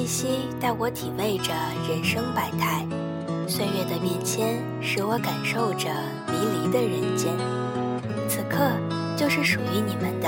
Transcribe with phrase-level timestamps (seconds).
[0.00, 1.52] 气息带我体味着
[1.86, 2.86] 人生百态，
[3.46, 5.90] 岁月的变迁使我感受着
[6.26, 7.30] 迷离的人间。
[8.26, 8.56] 此刻
[9.14, 10.26] 就是属于你们的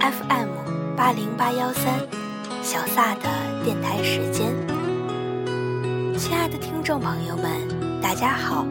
[0.00, 1.94] FM 八零八幺三
[2.60, 3.30] 小萨的
[3.64, 4.52] 电台时间。
[6.18, 8.66] 亲爱的听众朋友们，大家好，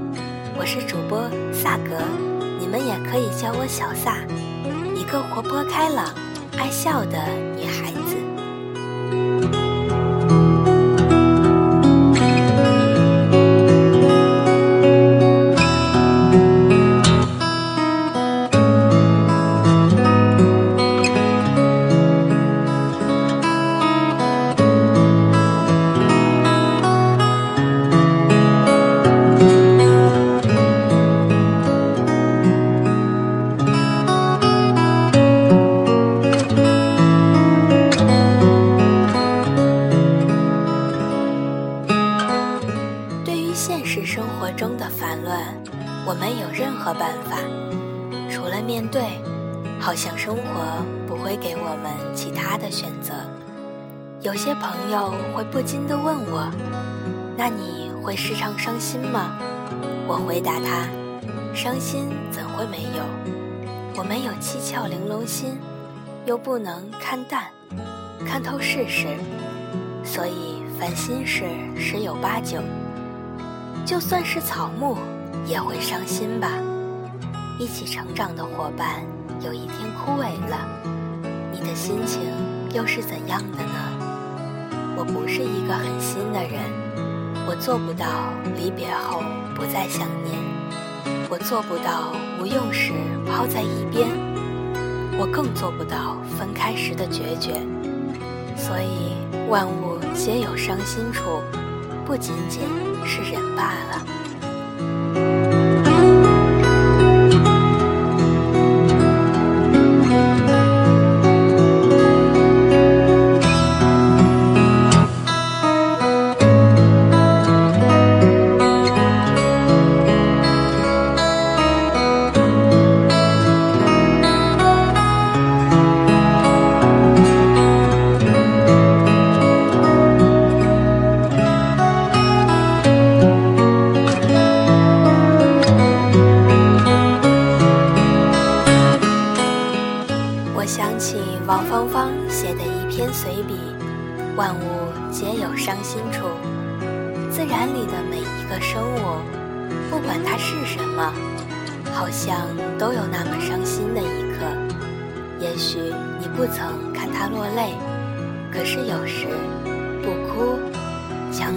[0.57, 1.21] 我是主播
[1.53, 2.03] 萨格，
[2.59, 4.17] 你们也可以叫我小萨。
[4.93, 6.13] 一个活泼开朗、
[6.57, 7.17] 爱笑的
[7.55, 7.92] 女孩
[50.23, 50.41] 生活
[51.05, 53.11] 不会给我们其他的选择。
[54.21, 56.49] 有些朋友会不禁地问我
[57.35, 59.37] ：“那你会时常伤心吗？”
[60.07, 60.87] 我回答他
[61.53, 63.03] ：“伤心怎会没有？
[63.97, 65.59] 我们有七窍玲珑心，
[66.25, 67.43] 又不能看淡、
[68.25, 69.07] 看透世事，
[70.05, 71.43] 所以烦心事
[71.77, 72.61] 十有八九。
[73.85, 74.95] 就算是草木。”
[75.45, 76.47] 也会伤心吧。
[77.59, 79.03] 一起成长的伙伴
[79.43, 80.57] 有一天枯萎了，
[81.51, 82.21] 你的心情
[82.73, 83.75] 又是怎样的呢？
[84.95, 86.61] 我不是一个狠心的人，
[87.45, 88.07] 我做不到
[88.55, 89.21] 离别后
[89.53, 90.39] 不再想念，
[91.29, 92.93] 我做不到无用时
[93.27, 94.07] 抛在一边，
[95.19, 97.59] 我更做不到分开时的决绝。
[98.55, 99.11] 所以
[99.49, 101.41] 万物皆有伤心处，
[102.05, 102.61] 不仅仅
[103.05, 104.22] 是人罢了。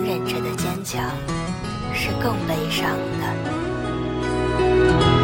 [0.06, 1.10] 忍着的坚强，
[1.92, 5.15] 是更悲伤的。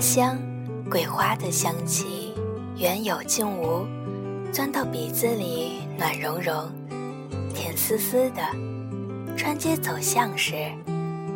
[0.00, 0.38] 香，
[0.90, 2.32] 桂花的香气，
[2.76, 3.86] 原有竟无，
[4.52, 6.54] 钻到鼻子里暖融融，
[7.54, 8.42] 甜丝丝的。
[9.36, 10.54] 穿街走巷时，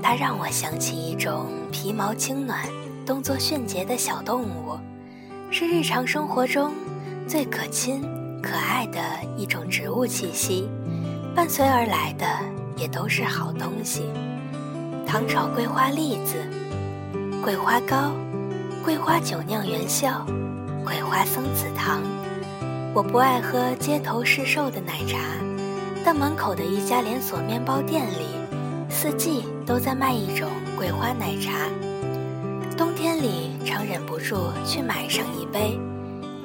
[0.02, 2.58] 它让我想起一种皮毛轻暖、
[3.06, 4.78] 动作迅捷的小动物，
[5.50, 6.72] 是日常生活中
[7.26, 8.02] 最可亲、
[8.42, 8.98] 可爱的
[9.36, 10.68] 一种植物气息。
[11.34, 12.26] 伴随而来的
[12.76, 14.02] 也都是好东西：
[15.06, 16.36] 糖炒桂花栗子、
[17.42, 18.12] 桂花糕。
[18.82, 20.26] 桂花酒酿元宵，
[20.84, 22.02] 桂花松子糖。
[22.92, 25.18] 我不爱喝街头市售的奶茶，
[26.04, 28.26] 但门口的一家连锁面包店里，
[28.90, 31.52] 四季都在卖一种桂花奶茶。
[32.76, 35.78] 冬天里常忍不住去买上一杯，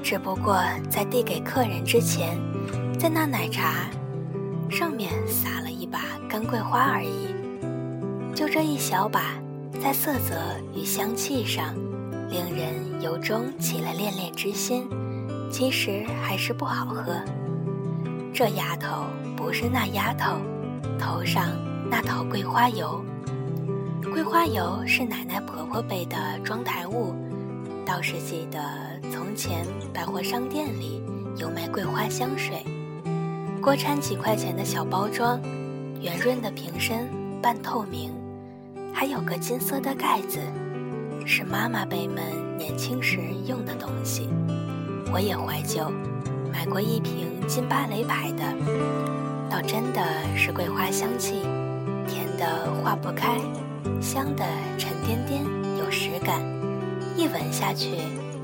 [0.03, 2.37] 只不过在递给客人之前，
[2.99, 3.89] 在那奶茶
[4.69, 7.33] 上面撒了一把干桂花而已。
[8.35, 9.33] 就这一小把，
[9.81, 10.35] 在色泽
[10.75, 11.73] 与香气上，
[12.29, 14.87] 令人由衷起了恋恋之心。
[15.49, 17.15] 其实还是不好喝。
[18.33, 20.37] 这丫头不是那丫头，
[20.99, 21.45] 头上
[21.89, 23.01] 那套桂花油。
[24.11, 27.15] 桂花油是奶奶婆婆备的妆台物，
[27.85, 28.59] 倒是记得
[29.11, 31.01] 从前百货商店里
[31.37, 32.65] 有卖桂花香水，
[33.61, 35.39] 国产几块钱的小包装，
[36.01, 37.07] 圆润的瓶身，
[37.41, 38.11] 半透明，
[38.93, 40.39] 还有个金色的盖子，
[41.25, 42.23] 是妈妈辈们
[42.57, 44.29] 年轻时用的东西。
[45.11, 45.89] 我也怀旧，
[46.51, 48.43] 买过一瓶金巴雷牌的，
[49.49, 50.03] 倒真的
[50.35, 51.41] 是桂花香气，
[52.07, 53.37] 甜的化不开，
[54.01, 54.43] 香的
[54.77, 55.43] 沉甸甸
[55.79, 56.41] 有实感，
[57.15, 57.95] 一闻下去，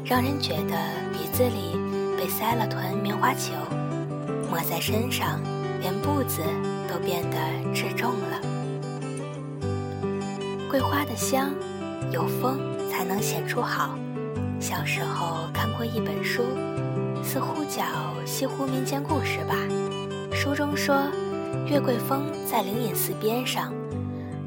[0.05, 0.77] 让人觉得
[1.11, 1.77] 鼻子里
[2.17, 3.51] 被塞了团棉花球，
[4.49, 5.39] 抹在身上，
[5.81, 6.41] 连步子
[6.87, 7.37] 都变得
[7.73, 8.39] 质重了。
[10.69, 11.49] 桂花的香，
[12.11, 12.59] 有风
[12.89, 13.97] 才能显出好。
[14.59, 16.43] 小时候看过一本书，
[17.23, 17.83] 似乎叫
[18.25, 19.55] 《西湖民间故事》吧。
[20.31, 20.95] 书中说，
[21.67, 23.73] 月桂峰在灵隐寺边上。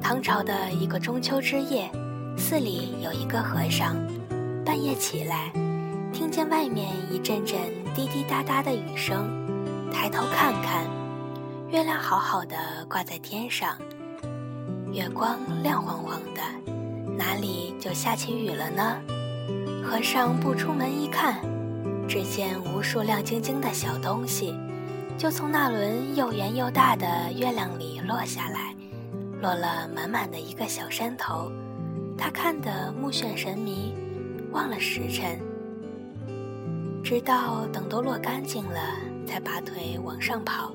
[0.00, 1.90] 唐朝的一个中秋之夜，
[2.36, 3.96] 寺里有一个和尚，
[4.64, 5.50] 半夜起来，
[6.12, 7.58] 听见外面一阵阵
[7.94, 9.28] 滴滴答答的雨声，
[9.92, 10.84] 抬头看看，
[11.70, 12.56] 月亮好好的
[12.88, 13.76] 挂在天上，
[14.92, 16.72] 月光亮晃晃的，
[17.16, 19.00] 哪里就下起雨了呢？
[19.82, 21.40] 和尚不出门一看，
[22.08, 24.54] 只见无数亮晶晶的小东西，
[25.16, 28.74] 就从那轮又圆又大的月亮里落下来，
[29.40, 31.50] 落了满满的一个小山头。
[32.18, 33.94] 他看得目眩神迷，
[34.50, 35.38] 忘了时辰，
[37.04, 38.80] 直到等都落干净了，
[39.26, 40.74] 才拔腿往上跑，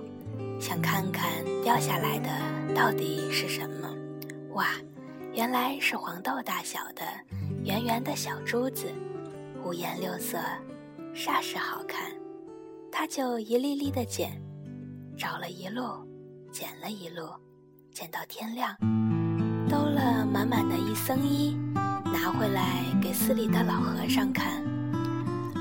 [0.59, 1.29] 想看看
[1.63, 2.29] 掉下来的
[2.75, 3.89] 到底是什么。
[4.53, 4.67] 哇，
[5.33, 7.03] 原来是黄豆大小的。
[7.63, 8.87] 圆圆的小珠子，
[9.63, 10.39] 五颜六色，
[11.13, 12.11] 煞是好看。
[12.91, 14.41] 他就一粒粒的捡，
[15.15, 15.83] 找了一路，
[16.51, 17.29] 捡了一路，
[17.93, 18.75] 捡到天亮，
[19.69, 21.55] 兜了满满的一僧衣，
[22.03, 24.63] 拿回来给寺里的老和尚看。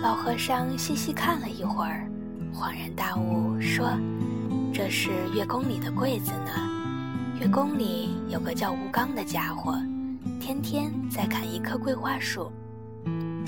[0.01, 2.11] 老和尚细细看了一会儿，
[2.53, 3.91] 恍然大悟，说
[4.73, 6.80] ：“这是月宫里的柜子呢。
[7.41, 9.75] 月宫里有个叫吴刚的家伙。”
[10.39, 12.53] 天天在砍一棵桂花树，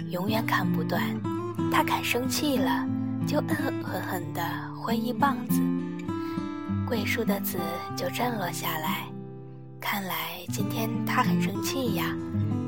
[0.08, 1.02] 永远砍不断。
[1.70, 2.86] 他砍生气了，
[3.26, 3.54] 就恶
[3.84, 4.42] 狠狠地
[4.74, 5.60] 挥一棒子，
[6.88, 7.58] 桂树的籽
[7.94, 9.04] 就震落下来。
[9.78, 10.14] 看来
[10.50, 12.16] 今天他很生气呀。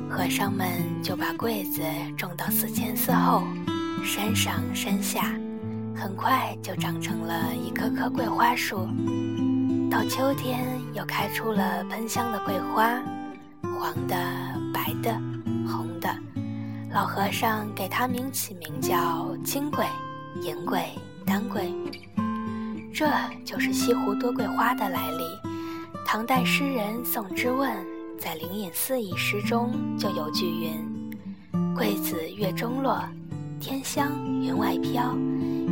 [0.07, 0.67] 和尚们
[1.01, 1.81] 就把桂子
[2.15, 3.41] 种到寺前寺后，
[4.03, 5.33] 山上山下，
[5.95, 8.87] 很快就长成了一棵棵桂花树。
[9.89, 12.99] 到秋天，又开出了喷香的桂花。
[13.79, 14.15] 黄的、
[14.73, 15.13] 白的、
[15.67, 16.09] 红的，
[16.91, 19.85] 老和尚给它名起名叫金桂、
[20.41, 20.81] 银桂、
[21.25, 21.73] 丹桂。
[22.93, 23.09] 这
[23.43, 25.23] 就是西湖多桂花的来历。
[26.05, 27.69] 唐代诗人宋之问
[28.17, 31.13] 在《灵隐寺》一诗中就有句云
[31.75, 33.03] ：“桂子月中落，
[33.59, 34.11] 天香
[34.41, 35.15] 云外飘。”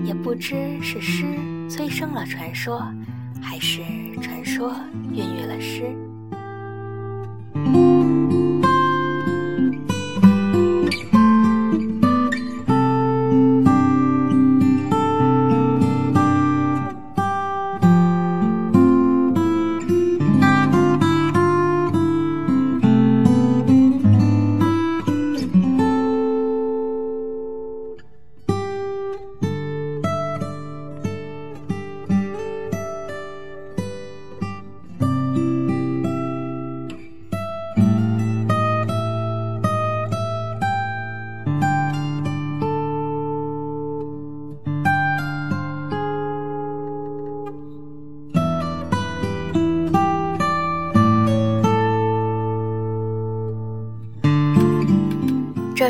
[0.03, 1.23] 也不知是诗
[1.69, 2.83] 催生了传说，
[3.43, 3.81] 还是
[4.21, 4.73] 传说
[5.11, 5.93] 孕育了诗。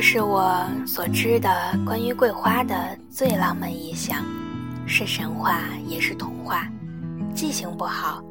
[0.06, 0.54] 是我
[0.86, 1.50] 所知的
[1.86, 2.76] 关于桂花的
[3.10, 4.22] 最浪漫意象，
[4.86, 6.68] 是神话也是童话。
[7.34, 8.22] 记性不好，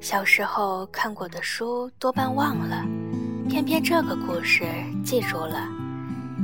[0.00, 2.82] 小时候看过的书多半忘了，
[3.50, 4.64] 偏偏这个故事
[5.04, 5.68] 记住了。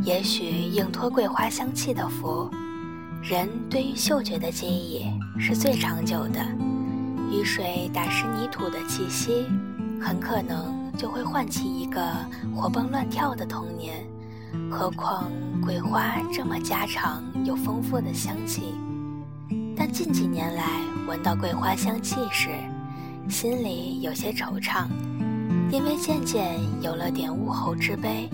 [0.02, 2.50] 也许应托桂花香气的福，
[3.22, 5.06] 人对于嗅觉的记忆
[5.40, 6.46] 是最长久的。
[7.32, 9.46] 雨水打湿泥土的气息，
[9.98, 11.98] 很可能就会唤起一个
[12.54, 14.06] 活蹦乱跳的童年。
[14.70, 15.30] 何况
[15.62, 18.74] 桂花这么家常又丰富的香气。
[19.76, 22.50] 但近几年来闻到桂花香气时，
[23.28, 24.86] 心里有些惆怅，
[25.70, 28.28] 因为渐渐有了点物候之悲，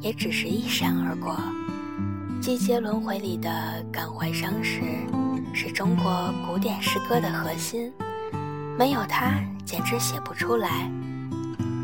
[0.00, 1.36] 也只是一闪而过。
[2.40, 4.80] 季节轮回里的感怀伤时，
[5.52, 7.92] 是中国古典诗歌的核心，
[8.78, 9.32] 没有它
[9.64, 10.90] 简直写不出来。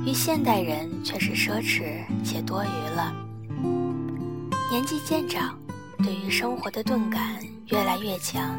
[0.06, 3.12] 于现代人却是奢侈且多余了。
[4.68, 5.56] 年纪渐长，
[5.98, 8.58] 对于生活的钝感越来越强，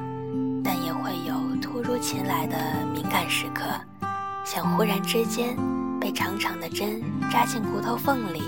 [0.63, 2.57] 但也会有突如其来的
[2.93, 3.65] 敏感时刻，
[4.45, 5.57] 像忽然之间
[5.99, 8.41] 被长长的针扎进骨头缝里，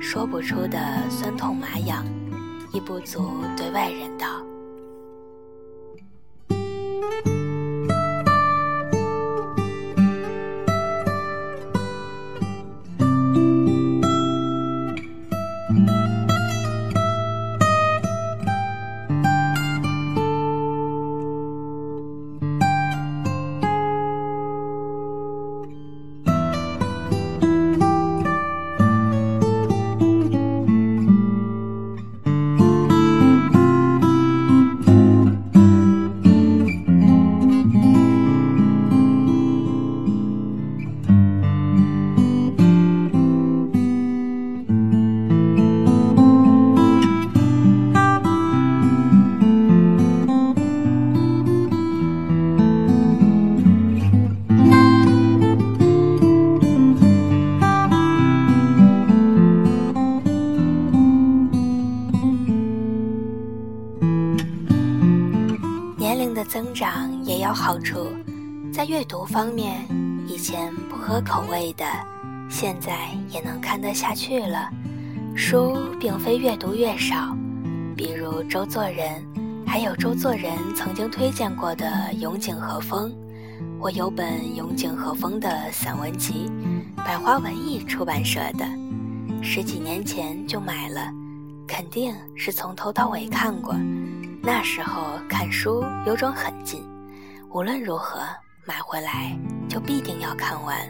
[0.00, 0.78] 说不出的
[1.10, 2.02] 酸痛麻痒。
[2.72, 4.45] 亦不足对外人道。
[66.36, 68.08] 的增长也有好处，
[68.70, 69.88] 在阅读方面，
[70.28, 71.86] 以前不合口味的，
[72.50, 74.70] 现在也能看得下去了。
[75.34, 77.34] 书并非越读越少，
[77.96, 79.24] 比如周作人，
[79.66, 83.10] 还有周作人曾经推荐过的永井和风。
[83.80, 86.50] 我有本永井和风的散文集，
[86.98, 88.68] 百花文艺出版社的，
[89.40, 91.10] 十几年前就买了，
[91.66, 93.74] 肯定是从头到尾看过。
[94.46, 96.80] 那时候看书有种狠劲，
[97.50, 98.20] 无论如何
[98.64, 99.36] 买回来
[99.68, 100.88] 就必定要看完。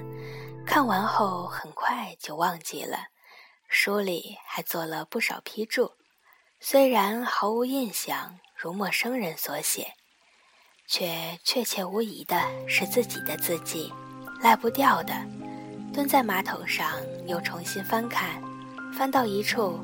[0.66, 2.98] 看完后很快就忘记了，
[3.66, 5.90] 书里还做了不少批注，
[6.60, 9.94] 虽然毫无印象，如陌生人所写，
[10.86, 13.90] 却确切无疑的是自己的字迹，
[14.42, 15.14] 赖不掉的。
[15.94, 16.92] 蹲在马桶上
[17.26, 18.38] 又重新翻看，
[18.92, 19.80] 翻到一处。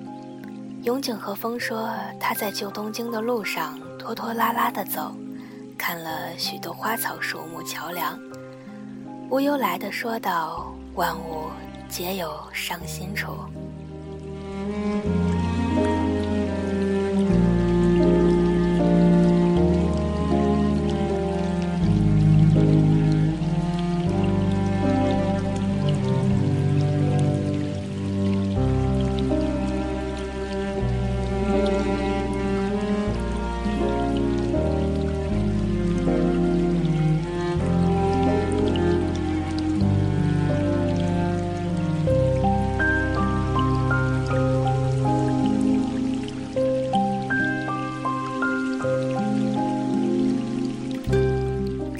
[0.82, 5.14] 永井和风说：“他在旧东京的路上拖拖拉拉的走，
[5.78, 8.18] 看了许多花草树木桥梁。”
[9.30, 11.44] 无由来的说道：“万物
[11.88, 13.32] 皆有伤心处。”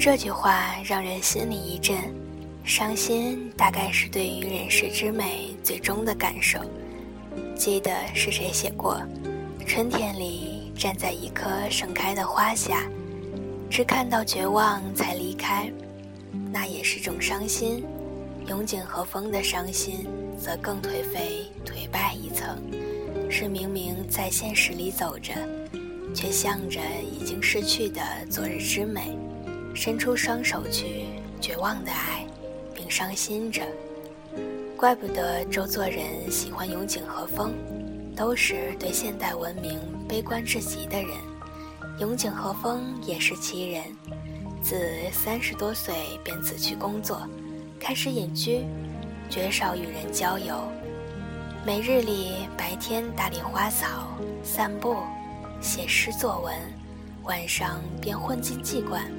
[0.05, 1.95] 这句话让人心里一震，
[2.65, 6.59] 伤心大概是对于人世之美最终的感受。
[7.55, 9.01] 记得是谁写过：
[9.65, 12.83] 春天里站在一棵盛开的花下，
[13.69, 15.71] 只看到绝望才离开，
[16.51, 17.85] 那也是种伤心。
[18.49, 20.05] 永井和风的伤心
[20.37, 22.61] 则更颓废颓败一层，
[23.29, 25.31] 是明明在现实里走着，
[26.13, 29.17] 却向着已经逝去的昨日之美。
[29.73, 31.05] 伸出双手去
[31.41, 32.25] 绝望的爱，
[32.75, 33.61] 并伤心着。
[34.77, 37.53] 怪不得周作人喜欢永井和风，
[38.15, 41.09] 都是对现代文明悲观至极的人。
[41.99, 43.83] 永井和风也是奇人，
[44.61, 44.75] 自
[45.11, 47.27] 三十多岁便辞去工作，
[47.79, 48.65] 开始隐居，
[49.29, 50.55] 绝少与人交友。
[51.65, 54.97] 每日里白天打理花草、散步、
[55.61, 56.53] 写诗作文，
[57.23, 59.09] 晚上便混进妓馆。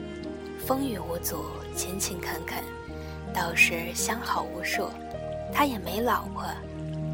[0.66, 1.44] 风雨无阻，
[1.76, 2.64] 勤勤恳恳，
[3.34, 4.88] 倒是相好无数。
[5.52, 6.42] 他也没老婆，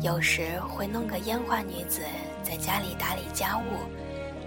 [0.02, 2.00] 有时会弄个烟花女子
[2.45, 3.62] 在家里打理家务。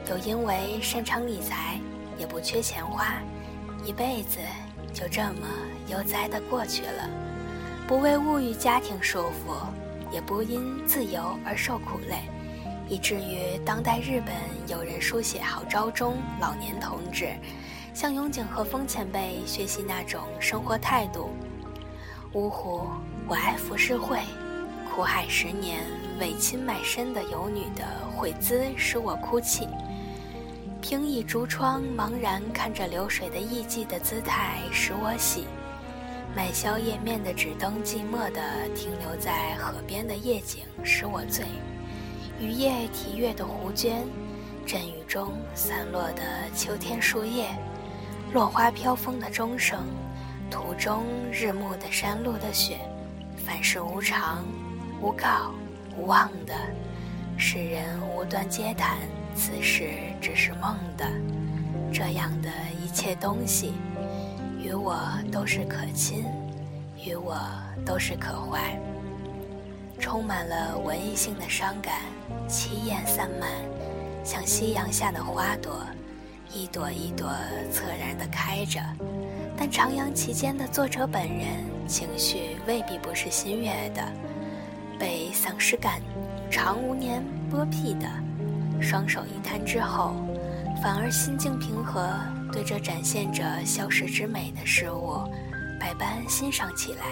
[0.10, 1.78] 又因为擅长理财，
[2.18, 3.22] 也不缺钱花，
[3.86, 4.40] 一辈子
[4.94, 5.50] 就这么
[5.90, 7.10] 悠哉地过去了。
[7.86, 9.54] 不为物欲家庭束缚，
[10.14, 12.20] 也不因自由而受苦累，
[12.88, 14.34] 以至于当代日本
[14.70, 17.34] 有人书写号召中老年同志
[17.94, 21.30] 向永井和风前辈学习那种生活态度。
[22.34, 22.88] 呜呼！
[23.28, 24.20] 我爱浮世绘，
[24.90, 25.82] 苦海十年
[26.20, 27.86] 为亲卖身的游女的
[28.16, 29.68] 悔姿使我哭泣。
[30.82, 35.46] 平倚竹窗，茫然看着流水的艺妓的姿态使我喜。
[36.36, 38.42] 买宵夜面的纸灯寂寞地
[38.76, 41.46] 停留在河边的夜景使我醉。
[42.40, 44.08] 雨夜啼月的湖鹃，
[44.66, 46.24] 阵雨中散落的
[46.56, 47.48] 秋天树叶，
[48.34, 49.80] 落花飘风的钟声。
[50.50, 52.78] 途中日暮的山路的雪，
[53.46, 54.44] 凡是无常、
[55.02, 55.52] 无告、
[55.98, 56.54] 无望的，
[57.38, 58.98] 世人无端嗟叹，
[59.36, 59.90] 此事
[60.22, 61.06] 只是梦的。
[61.92, 62.50] 这样的
[62.84, 63.74] 一切东西，
[64.60, 65.00] 与我
[65.32, 66.26] 都是可亲，
[67.04, 67.36] 与我
[67.86, 68.78] 都是可怀。
[70.00, 72.02] 充满了文艺性的伤感，
[72.48, 73.50] 凄艳散漫，
[74.24, 75.82] 像夕阳下的花朵，
[76.54, 77.30] 一朵一朵
[77.72, 78.80] 侧然地开着。
[79.56, 81.48] 但徜徉其间的作者本人
[81.88, 84.04] 情绪未必不是欣悦的，
[85.00, 86.02] 被丧失感
[86.50, 88.08] 长无年剥皮的，
[88.82, 90.16] 双手一摊之后，
[90.82, 92.10] 反而心境平和，
[92.52, 95.22] 对这展现着消逝之美的事物，
[95.80, 97.06] 百般欣赏起来，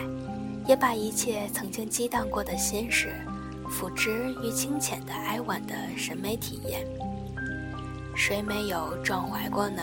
[0.67, 3.13] 也把一切曾经激荡过的心事，
[3.69, 6.85] 付之于清浅的哀婉的审美体验。
[8.23, 9.81] 谁没有壮怀过呢？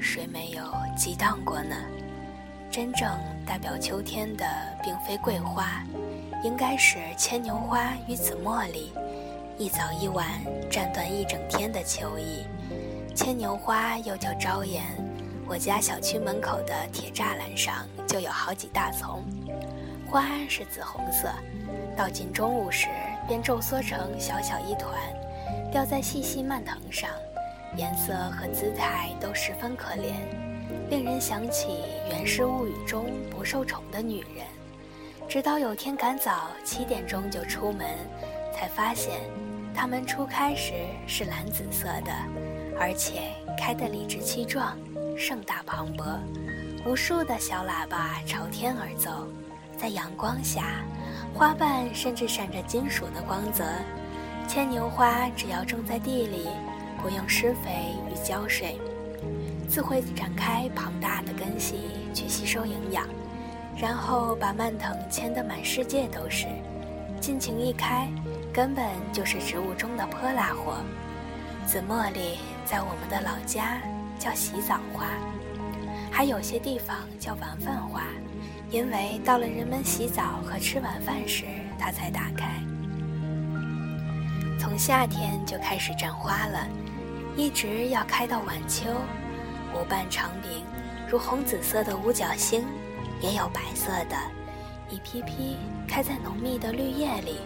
[0.00, 0.64] 谁没有
[0.96, 1.76] 激荡过呢？
[2.72, 3.08] 真正
[3.46, 4.44] 代表秋天的，
[4.82, 5.84] 并非桂花，
[6.42, 8.92] 应该是牵牛花与紫茉莉。
[9.58, 10.26] 一早一晚，
[10.68, 12.44] 占断一整天的秋意。
[13.14, 14.82] 牵牛花又叫朝颜，
[15.46, 19.22] 我家小区门口的铁栅栏上就有好几大丛，
[20.04, 21.30] 花是紫红色，
[21.96, 22.88] 到近中午时
[23.28, 24.92] 便皱缩成小小一团，
[25.70, 27.08] 吊在细细蔓藤上。
[27.76, 30.14] 颜色和姿态都十分可怜，
[30.90, 34.44] 令人想起《源氏物语》中不受宠的女人。
[35.28, 37.86] 直到有天赶早七点钟就出门，
[38.54, 39.20] 才发现
[39.74, 40.72] 它们初开时
[41.06, 42.12] 是蓝紫色的，
[42.80, 44.76] 而且开得理直气壮、
[45.16, 46.18] 盛大磅礴。
[46.86, 49.28] 无数的小喇叭朝天而奏，
[49.76, 50.82] 在阳光下，
[51.34, 53.64] 花瓣甚至闪着金属的光泽。
[54.48, 56.48] 牵牛花只要种在地里。
[57.02, 58.78] 不用施肥与浇水，
[59.68, 61.76] 自会展开庞大的根系
[62.12, 63.06] 去吸收营养，
[63.80, 66.46] 然后把蔓藤牵得满世界都是，
[67.20, 68.08] 尽情一开，
[68.52, 70.76] 根本就是植物中的泼辣货。
[71.66, 73.80] 紫茉莉在我们的老家
[74.18, 75.06] 叫洗澡花，
[76.10, 78.02] 还有些地方叫晚饭花，
[78.70, 81.44] 因为到了人们洗澡和吃晚饭时，
[81.78, 82.60] 它才打开。
[84.58, 86.66] 从夏天就开始绽花了。
[87.38, 88.90] 一直要开到晚秋，
[89.72, 90.64] 无瓣长柄，
[91.08, 92.64] 如红紫色的五角星，
[93.20, 94.16] 也有白色的，
[94.90, 97.38] 一批批开在浓密的绿叶里。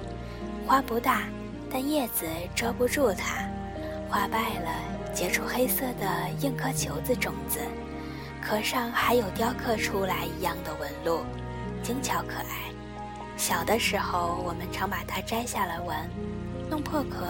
[0.66, 1.24] 花不大，
[1.70, 2.24] 但叶子
[2.54, 3.46] 遮不住它。
[4.08, 4.70] 花败了，
[5.12, 7.60] 结出黑色的硬壳球子种子，
[8.40, 11.22] 壳上还有雕刻出来一样的纹路，
[11.82, 12.72] 精巧可爱。
[13.36, 16.08] 小的时候，我们常把它摘下来玩，
[16.70, 17.26] 弄破壳。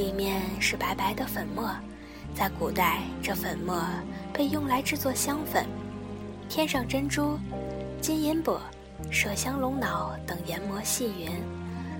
[0.00, 1.70] 里面是白白的粉末，
[2.34, 3.84] 在古代，这粉末
[4.32, 5.66] 被用来制作香粉，
[6.48, 7.38] 添上珍珠、
[8.00, 8.58] 金银箔、
[9.12, 11.28] 麝香龙脑等研磨细匀，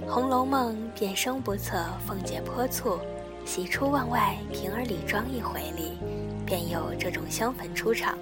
[0.10, 2.98] 《红楼梦》变声不测，凤姐泼醋，
[3.44, 5.98] 喜出望外，平儿李庄一回里，
[6.46, 8.16] 便有这种香粉出场。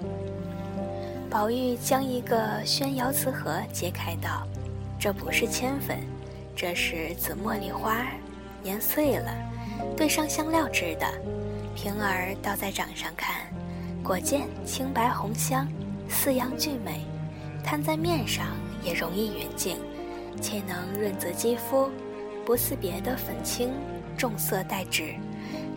[1.29, 4.45] 宝玉将一个宣窑瓷盒揭开道
[4.99, 5.99] ：“这不是铅粉，
[6.53, 8.05] 这是紫茉莉花，
[8.61, 9.31] 碾碎了。”
[9.95, 11.07] 兑上香料制的，
[11.75, 13.35] 瓶儿倒在掌上看，
[14.03, 15.67] 果见清白红香，
[16.07, 17.05] 四样俱美，
[17.63, 18.47] 摊在面上
[18.83, 19.77] 也容易匀净，
[20.41, 21.89] 且能润泽肌肤，
[22.45, 23.71] 不似别的粉青
[24.17, 25.13] 重色带脂，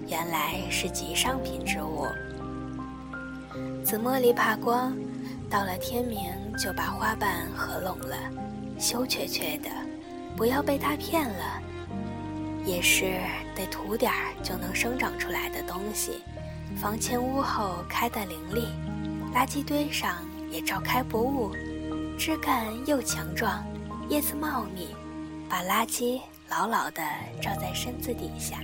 [0.08, 2.06] 原来是极上品之物。
[3.84, 4.96] 紫茉莉怕光，
[5.50, 8.16] 到了天明就把花瓣合拢了，
[8.78, 9.68] 羞怯怯的，
[10.36, 11.60] 不要被他骗了。
[12.64, 13.18] 也是
[13.54, 16.22] 得涂点儿就能生长出来的东西，
[16.76, 18.66] 房前屋后开得伶俐，
[19.34, 20.16] 垃圾堆上
[20.50, 21.52] 也照开不误，
[22.18, 23.64] 枝干又强壮，
[24.08, 24.94] 叶子茂密，
[25.48, 27.02] 把垃圾牢牢地
[27.40, 28.58] 罩在身子底下，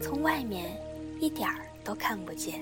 [0.00, 0.76] 从外面
[1.20, 2.60] 一点儿都看不见。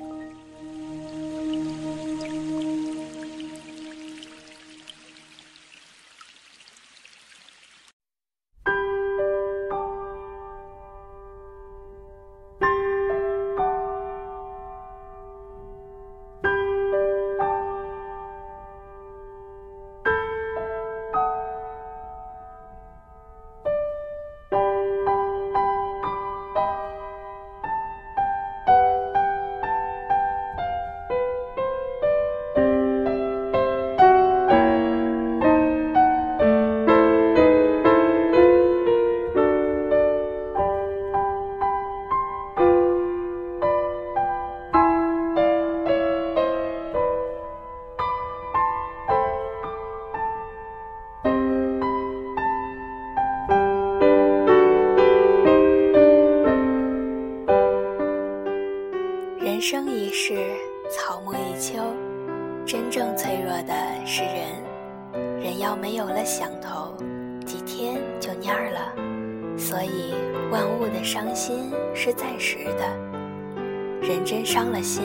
[74.52, 75.04] 伤了心，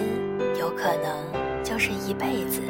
[0.60, 2.64] 有可能就是一辈子。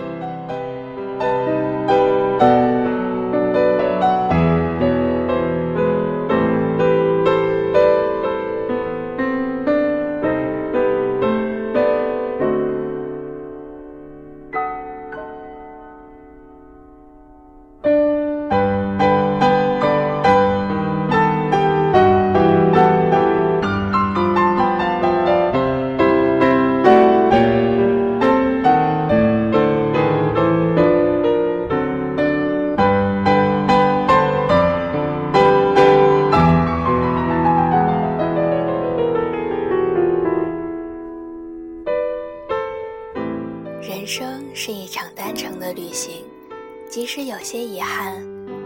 [47.95, 48.13] 憾，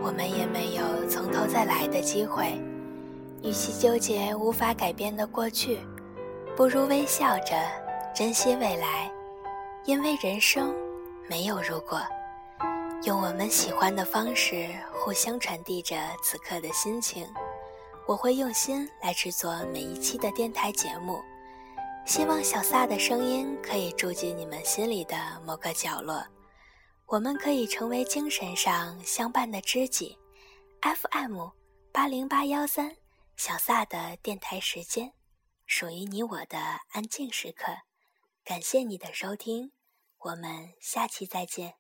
[0.01, 2.59] 我们也没有从头再来的机会。
[3.43, 5.77] 与其纠结无法改变的过去，
[6.55, 7.55] 不如微笑着
[8.11, 9.11] 珍惜未来，
[9.85, 10.73] 因为人生
[11.29, 12.01] 没有如果。
[13.03, 17.27] 用我们喜欢的方式互相传递着此刻的心情。
[18.07, 21.19] 我会用心来制作每一期的电台节目。
[22.03, 25.15] 希望小撒的声音可以住进你们心里的
[25.45, 26.19] 某个角落，
[27.11, 30.15] 我们可以成为精神上相伴的知己。
[30.81, 31.47] FM
[31.91, 32.95] 八零八幺三，
[33.35, 35.11] 小撒的电台时间，
[35.65, 36.59] 属于你我的
[36.91, 37.65] 安静时刻。
[38.43, 39.71] 感谢你的收听，
[40.19, 41.78] 我们下期再见。